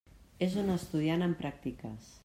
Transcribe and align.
És 0.45 0.55
un 0.61 0.71
estudiant 0.77 1.27
en 1.27 1.37
pràctiques. 1.45 2.13